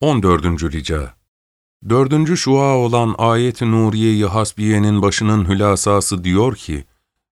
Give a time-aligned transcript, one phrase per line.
[0.00, 0.44] 14.
[0.72, 1.14] Rica
[1.88, 6.84] Dördüncü şua olan ayet-i Nuriye-i Hasbiye'nin başının hülasası diyor ki,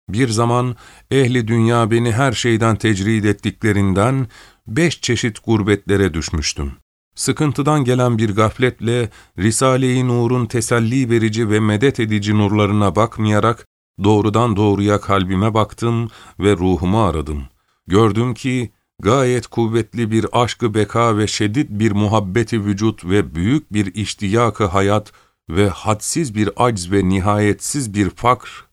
[0.09, 0.77] bir zaman
[1.11, 4.27] ehli dünya beni her şeyden tecrid ettiklerinden
[4.67, 6.73] beş çeşit gurbetlere düşmüştüm.
[7.15, 13.67] Sıkıntıdan gelen bir gafletle Risale-i Nur'un teselli verici ve medet edici nurlarına bakmayarak
[14.05, 16.11] doğrudan doğruya kalbime baktım
[16.41, 17.45] ve ruhumu aradım.
[17.87, 18.71] Gördüm ki
[19.03, 25.13] gayet kuvvetli bir aşkı beka ve şedid bir muhabbeti vücut ve büyük bir iştiyakı hayat
[25.49, 28.67] ve hadsiz bir acz ve nihayetsiz bir fakr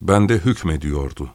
[0.00, 1.30] bende hükmediyordu.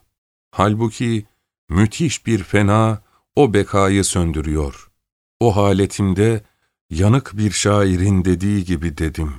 [0.51, 1.25] Halbuki
[1.69, 3.01] müthiş bir fena
[3.35, 4.91] o bekayı söndürüyor.
[5.39, 6.43] O haletimde
[6.89, 9.33] yanık bir şairin dediği gibi dedim.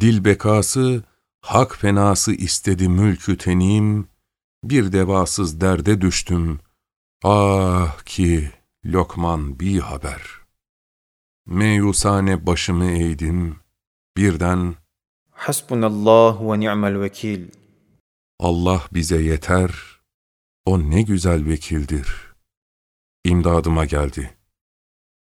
[0.00, 1.04] Dil bekası,
[1.40, 4.08] hak fenası istedi mülkü tenim,
[4.64, 6.60] bir devasız derde düştüm.
[7.24, 8.50] Ah ki
[8.84, 10.22] Lokman bir haber.
[11.46, 13.60] Meyusane başımı eğdim,
[14.16, 14.74] birden
[15.30, 17.50] Hasbunallah ve ni'mel vekil.
[18.38, 20.00] Allah bize yeter,
[20.64, 22.34] o ne güzel vekildir.
[23.24, 24.36] İmdadıma geldi.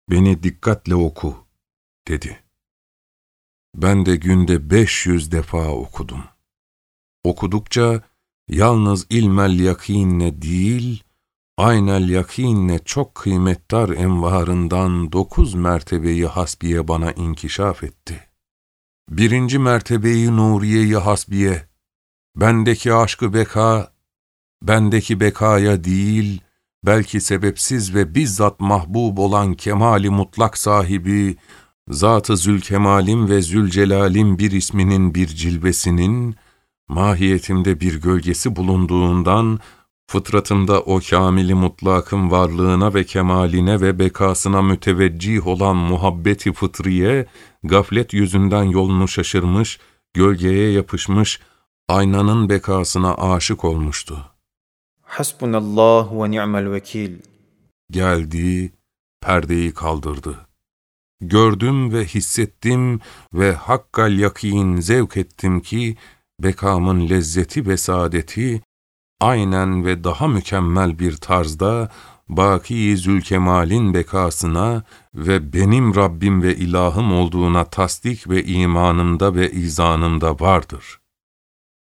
[0.09, 1.47] Beni dikkatle oku,
[2.07, 2.43] dedi.
[3.75, 6.23] Ben de günde beş yüz defa okudum.
[7.23, 8.01] Okudukça
[8.49, 11.03] yalnız ilmel yakinle değil,
[11.57, 18.19] aynel yakinle çok kıymetdar envarından dokuz mertebeyi hasbiye bana inkişaf etti.
[19.09, 21.67] Birinci mertebeyi nuriyeyi hasbiye,
[22.35, 23.93] bendeki aşkı beka,
[24.63, 26.41] bendeki bekaya değil,
[26.85, 31.37] belki sebepsiz ve bizzat mahbub olan kemali mutlak sahibi,
[31.89, 36.35] Zat-ı Zülkemal'in ve Zülcelal'in bir isminin bir cilvesinin,
[36.87, 39.59] mahiyetimde bir gölgesi bulunduğundan,
[40.11, 47.25] fıtratımda o kamili mutlakın varlığına ve kemaline ve bekasına müteveccih olan muhabbeti fıtriye,
[47.63, 49.79] gaflet yüzünden yolunu şaşırmış,
[50.13, 51.39] gölgeye yapışmış,
[51.89, 54.17] aynanın bekasına aşık olmuştu.
[55.01, 57.11] Hasbunallah ve ni'mel vekil.
[57.91, 58.71] Geldi,
[59.21, 60.35] perdeyi kaldırdı.
[61.21, 62.99] Gördüm ve hissettim
[63.33, 65.97] ve hakkal yakin zevk ettim ki,
[66.39, 68.61] bekamın lezzeti ve saadeti,
[69.21, 71.89] aynen ve daha mükemmel bir tarzda,
[72.29, 74.83] Baki Zülkemal'in bekasına
[75.15, 80.99] ve benim Rabbim ve ilahım olduğuna tasdik ve imanımda ve izanımda vardır.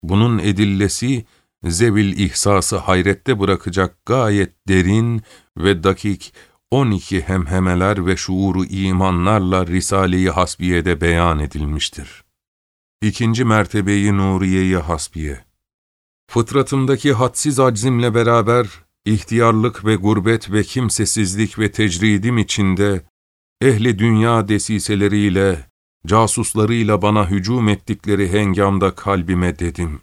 [0.03, 1.25] Bunun edillesi,
[1.65, 5.23] zevil ihsası hayrette bırakacak gayet derin
[5.57, 6.35] ve dakik
[6.71, 12.25] 12 hemhemeler ve şuuru imanlarla Risale-i Hasbiye'de beyan edilmiştir.
[13.03, 15.52] İkinci mertebeyi Nuriye-i Hasbiye
[16.33, 18.67] Fıtratımdaki hadsiz aczimle beraber,
[19.05, 23.03] ihtiyarlık ve gurbet ve kimsesizlik ve tecridim içinde,
[23.61, 25.67] ehli dünya desiseleriyle,
[26.07, 30.01] casuslarıyla bana hücum ettikleri hengamda kalbime dedim.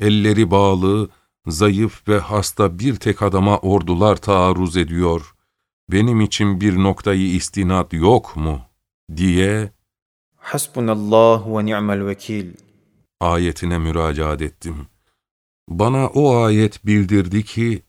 [0.00, 1.08] Elleri bağlı,
[1.46, 5.34] zayıf ve hasta bir tek adama ordular taarruz ediyor.
[5.90, 8.60] Benim için bir noktayı istinat yok mu?
[9.16, 9.72] diye
[10.36, 12.46] Hasbunallah ve ni'mel vekil.
[13.20, 14.91] ayetine müracaat ettim.
[15.68, 17.82] Bana o ayet bildirdi ki,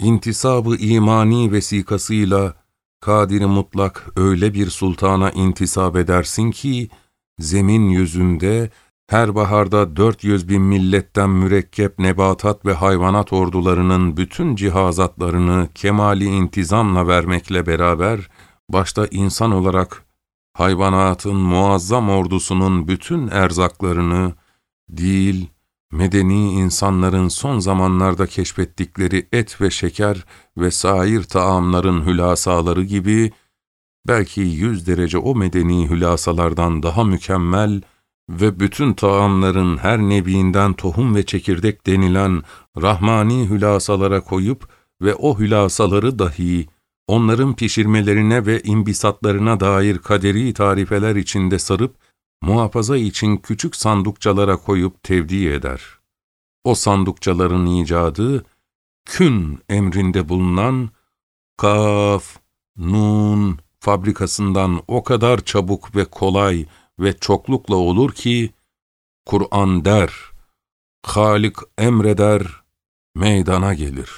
[0.00, 2.54] intisabı imani vesikasıyla
[3.00, 6.88] Kadir-i Mutlak öyle bir sultana intisap edersin ki,
[7.38, 8.70] zemin yüzünde
[9.06, 17.66] her baharda 400 bin milletten mürekkep nebatat ve hayvanat ordularının bütün cihazatlarını kemali intizamla vermekle
[17.66, 18.30] beraber,
[18.68, 20.04] başta insan olarak
[20.54, 24.32] hayvanatın muazzam ordusunun bütün erzaklarını,
[24.88, 25.48] değil,
[25.92, 30.24] medeni insanların son zamanlarda keşfettikleri et ve şeker
[30.56, 33.32] ve sair taamların hülasaları gibi,
[34.08, 37.82] belki yüz derece o medeni hülasalardan daha mükemmel
[38.30, 42.42] ve bütün taamların her neviinden tohum ve çekirdek denilen
[42.82, 44.68] rahmani hülasalara koyup
[45.02, 46.66] ve o hülasaları dahi
[47.08, 51.96] onların pişirmelerine ve imbisatlarına dair kaderi tarifeler içinde sarıp,
[52.42, 55.82] muhafaza için küçük sandukçalara koyup tevdi eder.
[56.64, 58.44] O sandukçaların icadı,
[59.04, 60.90] kün emrinde bulunan
[61.56, 62.36] kaf,
[62.76, 66.66] nun fabrikasından o kadar çabuk ve kolay
[66.98, 68.50] ve çoklukla olur ki,
[69.26, 70.12] Kur'an der,
[71.06, 72.46] Halik emreder,
[73.14, 74.10] meydana gelir.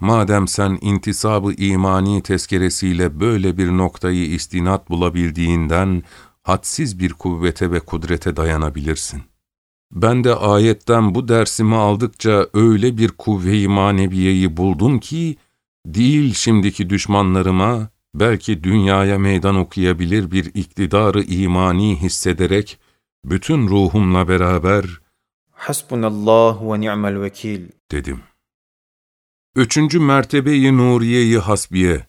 [0.00, 6.02] Madem sen intisabı imani tezkeresiyle böyle bir noktayı istinat bulabildiğinden,
[6.46, 9.22] hadsiz bir kuvvete ve kudrete dayanabilirsin.
[9.92, 15.36] Ben de ayetten bu dersimi aldıkça öyle bir kuvve-i maneviyeyi buldum ki,
[15.86, 22.78] değil şimdiki düşmanlarıma, belki dünyaya meydan okuyabilir bir iktidarı imani hissederek,
[23.24, 24.84] bütün ruhumla beraber,
[25.50, 27.68] Hasbunallah ve ni'mel vekil.
[27.90, 28.20] dedim.
[29.56, 32.06] Üçüncü mertebeyi Nuriye-i Hasbiye.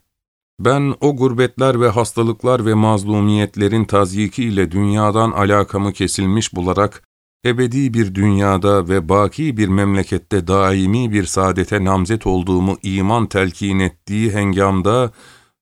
[0.60, 7.04] Ben o gurbetler ve hastalıklar ve mazlumiyetlerin tazyikiyle dünyadan alakamı kesilmiş bularak,
[7.46, 14.32] ebedi bir dünyada ve baki bir memlekette daimi bir saadete namzet olduğumu iman telkin ettiği
[14.32, 15.12] hengamda,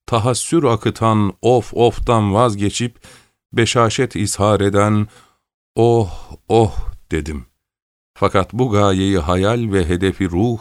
[0.06, 2.98] tahassür akıtan of oftan vazgeçip,
[3.52, 5.06] beşaşet ishar eden,
[5.74, 6.76] oh oh
[7.10, 7.46] dedim.
[8.14, 10.60] Fakat bu gayeyi hayal ve hedefi ruh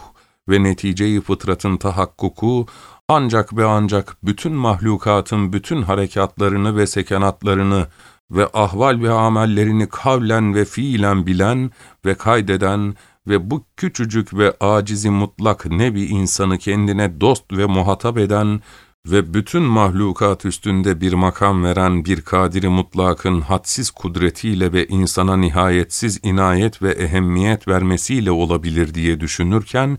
[0.50, 2.66] ve neticeyi fıtratın tahakkuku,
[3.10, 7.88] ancak ve ancak bütün mahlukatın bütün harekatlarını ve sekenatlarını
[8.32, 11.72] ve ahval ve amellerini kavlen ve fiilen bilen
[12.06, 12.96] ve kaydeden
[13.28, 18.62] ve bu küçücük ve acizi mutlak nevi insanı kendine dost ve muhatap eden
[19.08, 26.20] ve bütün mahlukat üstünde bir makam veren bir kadiri mutlakın hadsiz kudretiyle ve insana nihayetsiz
[26.24, 29.98] inayet ve ehemmiyet vermesiyle olabilir diye düşünürken,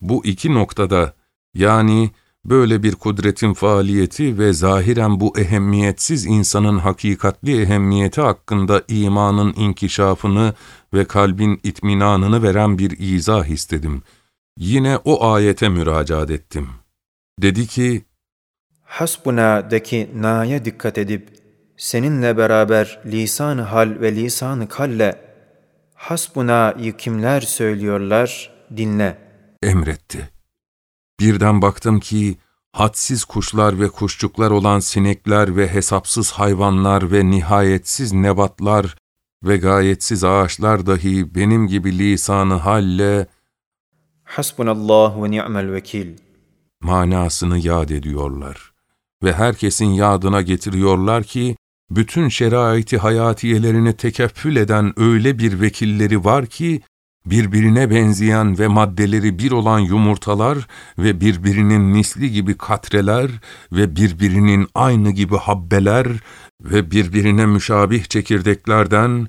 [0.00, 1.14] bu iki noktada
[1.54, 2.10] yani
[2.50, 10.54] böyle bir kudretin faaliyeti ve zahiren bu ehemmiyetsiz insanın hakikatli ehemmiyeti hakkında imanın inkişafını
[10.94, 14.02] ve kalbin itminanını veren bir izah istedim.
[14.58, 16.68] Yine o ayete müracaat ettim.
[17.42, 18.04] Dedi ki,
[18.82, 21.28] Hasbuna'daki na'ya dikkat edip,
[21.76, 25.20] seninle beraber lisan hal ve lisan kalle,
[25.94, 29.18] hasbuna'yı kimler söylüyorlar, dinle.
[29.62, 30.35] emretti.
[31.20, 32.38] Birden baktım ki,
[32.72, 38.96] hadsiz kuşlar ve kuşçuklar olan sinekler ve hesapsız hayvanlar ve nihayetsiz nebatlar
[39.44, 43.26] ve gayetsiz ağaçlar dahi benim gibi lisanı halle
[44.24, 46.16] Hasbunallah ve ni'mel vekil.
[46.80, 48.72] manasını yad ediyorlar.
[49.22, 51.56] Ve herkesin yadına getiriyorlar ki,
[51.90, 56.82] bütün şeraiti hayatiyelerini tekeffül eden öyle bir vekilleri var ki,
[57.26, 60.58] birbirine benzeyen ve maddeleri bir olan yumurtalar
[60.98, 63.30] ve birbirinin misli gibi katreler
[63.72, 66.06] ve birbirinin aynı gibi habbeler
[66.62, 69.28] ve birbirine müşabih çekirdeklerden,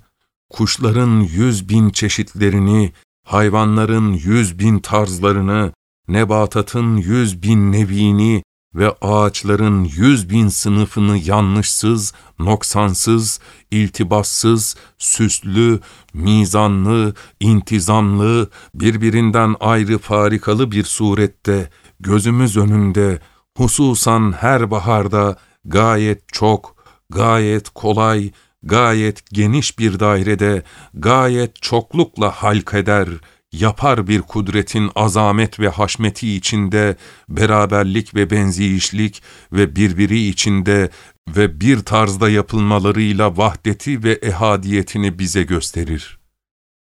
[0.50, 2.92] kuşların yüz bin çeşitlerini,
[3.24, 5.72] hayvanların yüz bin tarzlarını,
[6.08, 8.44] nebatatın yüz bin nevini
[8.78, 13.40] ve ağaçların yüz bin sınıfını yanlışsız, noksansız,
[13.72, 15.80] iltibassız, süslü,
[16.14, 21.70] mizanlı, intizamlı, birbirinden ayrı farikalı bir surette,
[22.00, 23.20] gözümüz önünde,
[23.58, 26.76] hususan her baharda gayet çok,
[27.10, 28.32] gayet kolay,
[28.64, 30.64] gayet geniş bir dairede,
[30.94, 33.10] gayet çoklukla halkeder,
[33.52, 36.96] yapar bir kudretin azamet ve haşmeti içinde,
[37.30, 40.90] beraberlik ve benziyişlik ve birbiri içinde
[41.28, 46.20] ve bir tarzda yapılmalarıyla vahdeti ve ehadiyetini bize gösterir.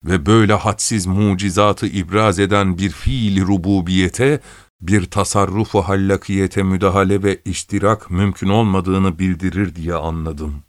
[0.03, 4.39] Ve böyle hadsiz mucizatı ibraz eden bir fiili rububiyete,
[4.81, 10.63] bir tasarrufu hallakiyete müdahale ve iştirak mümkün olmadığını bildirir diye anladım.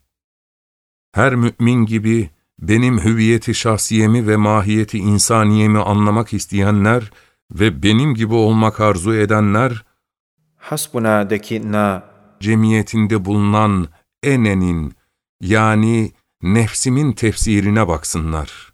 [1.12, 7.10] Her mümin gibi, benim hüviyeti şahsiyemi ve mahiyeti insaniyemi anlamak isteyenler
[7.52, 9.84] ve benim gibi olmak arzu edenler,
[10.56, 12.02] Hasbuna'daki na,
[12.40, 13.88] cemiyetinde bulunan
[14.22, 14.92] enenin
[15.40, 16.12] yani
[16.42, 18.72] nefsimin tefsirine baksınlar.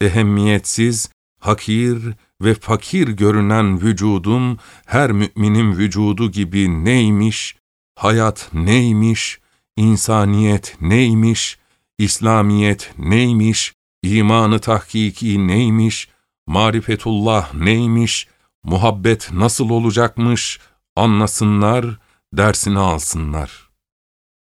[0.00, 1.10] Ehemmiyetsiz,
[1.40, 1.98] hakir
[2.42, 7.56] ve fakir görünen vücudum her müminin vücudu gibi neymiş,
[7.94, 9.40] hayat neymiş,
[9.76, 11.58] insaniyet neymiş,
[12.00, 16.08] İslamiyet neymiş, imanı tahkiki neymiş,
[16.46, 18.28] marifetullah neymiş,
[18.62, 20.60] muhabbet nasıl olacakmış,
[20.96, 21.98] anlasınlar,
[22.32, 23.70] dersini alsınlar.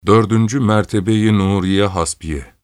[0.07, 2.55] Dördüncü mertebeyi Nuriye Hasbiye.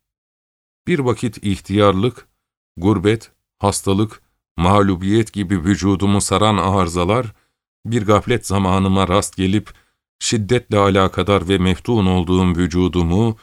[0.87, 2.29] Bir vakit ihtiyarlık,
[2.77, 4.23] gurbet, hastalık,
[4.57, 7.27] mağlubiyet gibi vücudumu saran arızalar,
[7.87, 9.75] bir gaflet zamanıma rast gelip,
[10.19, 13.37] şiddetle alakadar ve meftun olduğum vücudumu,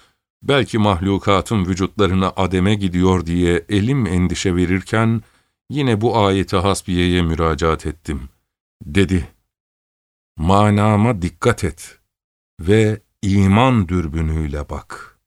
[0.43, 5.21] belki mahlukatın vücutlarına ademe gidiyor diye elim endişe verirken,
[5.69, 8.29] yine bu ayeti hasbiyeye müracaat ettim.
[8.85, 9.27] Dedi,
[10.37, 11.99] manama dikkat et
[12.59, 15.19] ve iman dürbünüyle bak.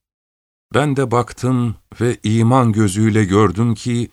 [0.75, 4.11] Ben de baktım ve iman gözüyle gördüm ki,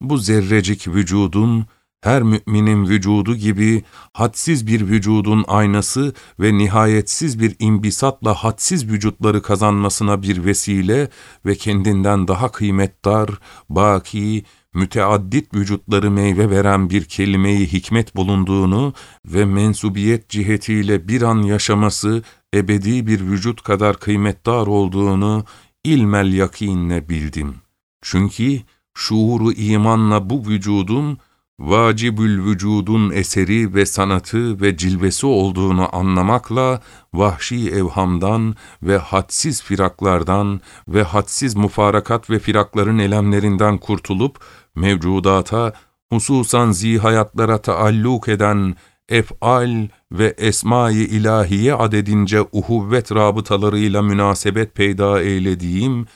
[0.00, 1.66] bu zerrecik vücudun,
[2.06, 3.82] her müminin vücudu gibi
[4.12, 11.08] hadsiz bir vücudun aynası ve nihayetsiz bir imbisatla hadsiz vücutları kazanmasına bir vesile
[11.46, 13.28] ve kendinden daha kıymetdar,
[13.68, 14.44] baki,
[14.74, 18.92] müteaddit vücutları meyve veren bir kelimeyi hikmet bulunduğunu
[19.26, 22.22] ve mensubiyet cihetiyle bir an yaşaması
[22.54, 25.44] ebedi bir vücut kadar kıymetdar olduğunu
[25.84, 27.54] ilmel yakinle bildim.
[28.02, 28.60] Çünkü
[28.94, 31.18] şuuru imanla bu vücudun
[31.58, 36.80] vacibül vücudun eseri ve sanatı ve cilvesi olduğunu anlamakla
[37.14, 44.38] vahşi evhamdan ve hadsiz firaklardan ve hadsiz mufarakat ve firakların elemlerinden kurtulup
[44.74, 45.72] mevcudata,
[46.12, 48.76] hususan zihayatlara taalluk eden
[49.08, 56.06] ef'al ve esma-i ilahiye adedince uhuvvet rabıtalarıyla münasebet peyda eylediğim,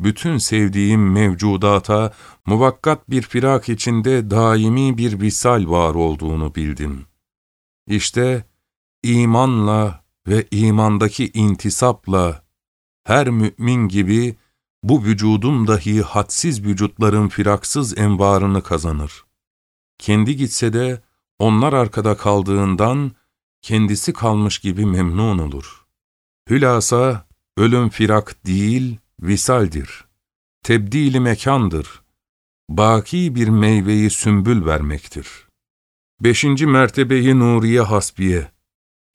[0.00, 2.12] bütün sevdiğim mevcudata
[2.46, 7.06] muvakkat bir firak içinde daimi bir visal var olduğunu bildim.
[7.86, 8.44] İşte
[9.02, 12.44] imanla ve imandaki intisapla
[13.04, 14.36] her mümin gibi
[14.82, 19.24] bu vücudum dahi hadsiz vücutların firaksız envarını kazanır.
[19.98, 21.02] Kendi gitse de
[21.38, 23.12] onlar arkada kaldığından
[23.62, 25.86] kendisi kalmış gibi memnun olur.
[26.50, 27.26] Hülasa
[27.56, 30.04] ölüm firak değil, visaldir.
[30.62, 32.02] Tebdili mekandır.
[32.70, 35.28] Baki bir meyveyi sümbül vermektir.
[36.20, 38.50] Beşinci mertebeyi Nuriye Hasbiye.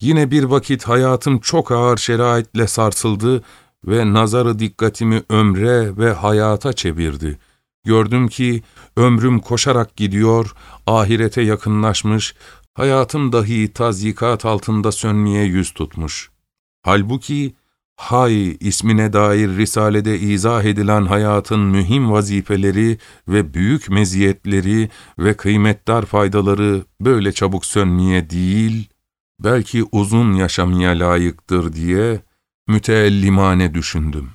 [0.01, 3.43] Yine bir vakit hayatım çok ağır şeraitle sarsıldı
[3.85, 7.39] ve nazarı dikkatimi ömre ve hayata çevirdi.
[7.85, 8.63] Gördüm ki
[8.97, 10.55] ömrüm koşarak gidiyor,
[10.87, 12.35] ahirete yakınlaşmış,
[12.73, 16.31] hayatım dahi tazyikat altında sönmeye yüz tutmuş.
[16.81, 17.55] Halbuki
[17.95, 22.97] Hay ismine dair Risale'de izah edilen hayatın mühim vazifeleri
[23.27, 28.89] ve büyük meziyetleri ve kıymetdar faydaları böyle çabuk sönmeye değil,
[29.39, 32.21] belki uzun yaşamaya layıktır diye
[32.67, 34.29] müteellimane düşündüm.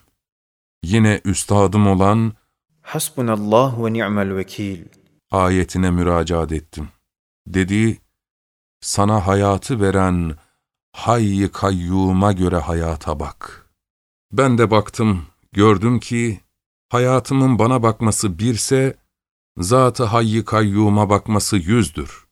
[0.85, 2.33] Yine üstadım olan
[2.83, 4.85] Hasbunallah ve ni'mel vekil
[5.31, 6.89] ayetine müracaat ettim.
[7.47, 7.99] Dedi,
[8.81, 10.35] sana hayatı veren
[10.93, 13.67] hayy kayyuma göre hayata bak.
[14.33, 16.41] Ben de baktım, gördüm ki
[16.89, 18.97] hayatımın bana bakması birse,
[19.59, 22.27] zat-ı hayy kayyuma bakması yüzdür.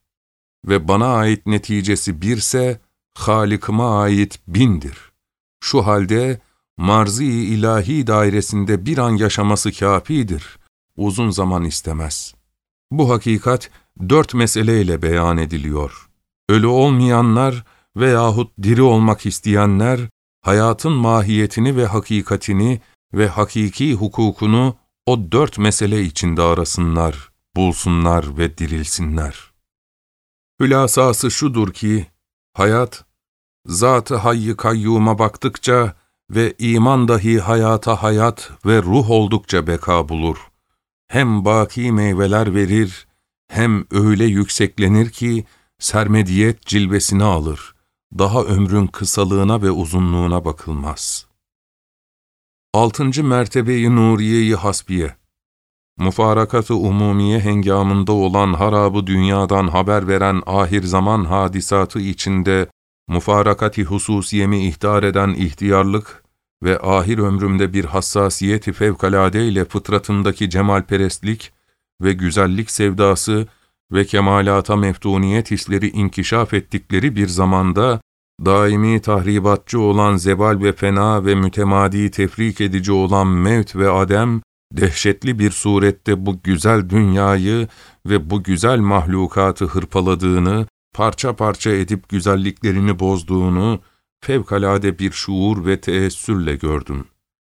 [0.65, 2.79] Ve bana ait neticesi birse,
[3.17, 5.11] Halik'ıma ait bindir.
[5.59, 6.41] Şu halde
[6.77, 10.59] marzi ilahi dairesinde bir an yaşaması kafidir.
[10.97, 12.35] Uzun zaman istemez.
[12.91, 13.69] Bu hakikat
[14.09, 16.09] dört meseleyle beyan ediliyor.
[16.49, 17.65] Ölü olmayanlar
[17.99, 19.99] veyahut diri olmak isteyenler,
[20.41, 22.81] hayatın mahiyetini ve hakikatini
[23.13, 24.75] ve hakiki hukukunu
[25.05, 29.51] o dört mesele içinde arasınlar, bulsunlar ve dirilsinler.
[30.61, 32.07] Hülasası şudur ki,
[32.53, 33.05] hayat,
[33.65, 35.95] Zat-ı Hayy Kayyum'a baktıkça
[36.29, 40.37] ve iman dahi hayata hayat ve ruh oldukça beka bulur.
[41.07, 43.07] Hem baki meyveler verir,
[43.47, 45.45] hem öyle yükseklenir ki
[45.79, 47.76] sermediyet cilvesini alır.
[48.13, 51.27] Daha ömrün kısalığına ve uzunluğuna bakılmaz.
[52.73, 55.15] Altıncı mertebeyi Nuriye-i Hasbiye
[55.97, 62.67] Mufarakat-ı umumiye hengamında olan harabı dünyadan haber veren ahir zaman hadisatı içinde
[63.07, 66.23] mufarakati hususiyemi ihtar eden ihtiyarlık
[66.63, 71.53] ve ahir ömrümde bir hassasiyeti fevkalade ile fıtratındaki cemalperestlik
[72.01, 73.47] ve güzellik sevdası
[73.91, 78.01] ve kemalata meftuniyet hisleri inkişaf ettikleri bir zamanda,
[78.45, 84.41] daimi tahribatçı olan zebal ve fena ve mütemadi tefrik edici olan mevt ve adem,
[84.73, 87.67] dehşetli bir surette bu güzel dünyayı
[88.05, 90.65] ve bu güzel mahlukatı hırpaladığını
[90.95, 93.79] parça parça edip güzelliklerini bozduğunu
[94.25, 97.05] fevkalade bir şuur ve teessürle gördüm.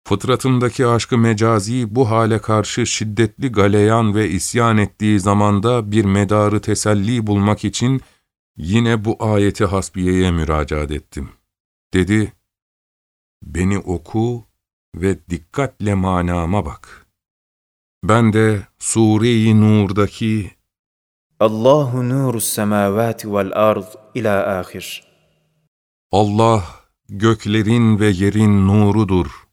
[0.08, 7.26] Fıtratımdaki aşkı mecazi bu hale karşı şiddetli galeyan ve isyan ettiği zamanda bir medarı teselli
[7.26, 8.00] bulmak için
[8.56, 11.28] yine bu ayeti hasbiyeye müracaat ettim.
[11.94, 12.32] Dedi,
[13.42, 14.44] beni oku
[14.94, 17.06] ve dikkatle manama bak.
[18.04, 20.50] Ben de Sure-i Nur'daki
[21.40, 25.04] Allahu nuru semavati vel ard ila ahir.
[26.12, 26.64] Allah
[27.08, 29.47] göklerin ve yerin nurudur.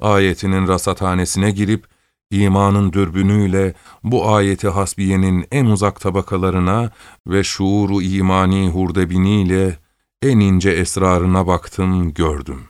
[0.00, 1.84] Ayetinin rasathanesine girip
[2.30, 6.90] imanın dürbünüyle bu ayeti hasbiyenin en uzak tabakalarına
[7.26, 9.78] ve şuuru imani hurdebiniyle
[10.22, 12.60] en ince esrarına baktım, gördüm.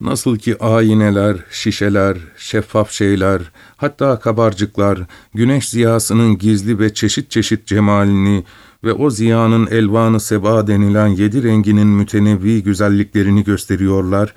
[0.00, 3.42] Nasıl ki ayineler, şişeler, şeffaf şeyler,
[3.76, 4.98] hatta kabarcıklar,
[5.34, 8.44] güneş ziyasının gizli ve çeşit çeşit cemalini
[8.84, 14.34] ve o ziyanın elvanı seba denilen yedi renginin mütenevvi güzelliklerini gösteriyorlar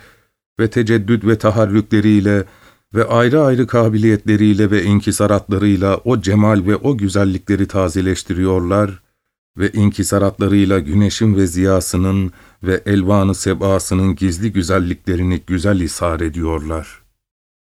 [0.60, 2.44] ve teceddüd ve taharrükleriyle
[2.96, 9.04] ve ayrı ayrı kabiliyetleriyle ve inkisaratlarıyla o cemal ve o güzellikleri tazeleştiriyorlar,
[9.58, 12.32] ve inkisaratlarıyla güneşin ve ziyasının
[12.64, 17.04] ve elvanı sebasının gizli güzelliklerini güzel ishar ediyorlar.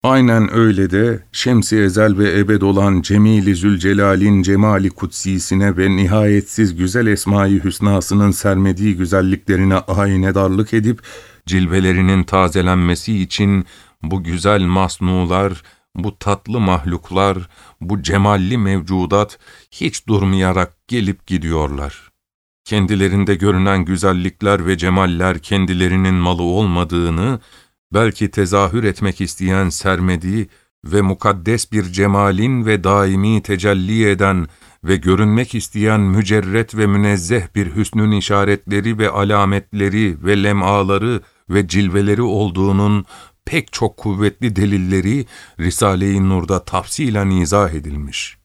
[0.02, 7.06] Aynen öyle de şems ezel ve ebed olan Cemil-i Zülcelal'in cemali kutsisine ve nihayetsiz güzel
[7.06, 11.02] esma-i hüsnasının sermediği güzelliklerine aynedarlık edip,
[11.48, 13.64] cilvelerinin tazelenmesi için
[14.02, 15.62] bu güzel masnular,
[15.94, 17.48] bu tatlı mahluklar,
[17.80, 19.38] bu cemalli mevcudat
[19.70, 22.10] hiç durmayarak gelip gidiyorlar.
[22.64, 27.40] Kendilerinde görünen güzellikler ve cemaller kendilerinin malı olmadığını,
[27.94, 30.48] belki tezahür etmek isteyen sermediği
[30.84, 34.46] ve mukaddes bir cemalin ve daimi tecelli eden
[34.84, 42.22] ve görünmek isteyen mücerret ve münezzeh bir hüsnün işaretleri ve alametleri ve lemaları ve cilveleri
[42.22, 43.04] olduğunun
[43.44, 45.26] pek çok kuvvetli delilleri
[45.60, 48.38] Risale-i Nur'da tafsilen izah edilmiş.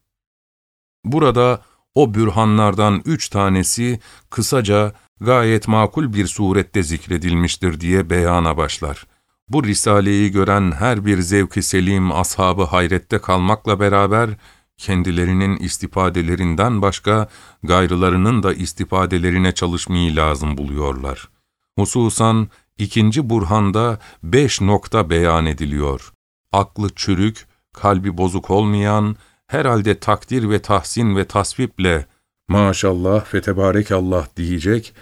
[1.05, 1.61] Burada
[1.95, 9.07] o bürhanlardan üç tanesi kısaca gayet makul bir surette zikredilmiştir diye beyana başlar.
[9.49, 14.29] Bu risaleyi gören her bir zevki selim ashabı hayrette kalmakla beraber,
[14.77, 17.27] kendilerinin istifadelerinden başka
[17.63, 21.29] gayrılarının da istifadelerine çalışmayı lazım buluyorlar.
[21.77, 22.47] Hususan
[22.83, 26.13] ikinci burhanda beş nokta beyan ediliyor.
[26.51, 29.15] Aklı çürük, kalbi bozuk olmayan,
[29.47, 32.05] herhalde takdir ve tahsin ve tasviple
[32.47, 34.93] maşallah ve tebarekallah diyecek,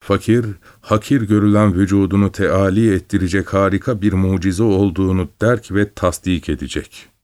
[0.00, 0.46] fakir,
[0.80, 7.15] hakir görülen vücudunu teali ettirecek harika bir mucize olduğunu derk ve tasdik edecek.''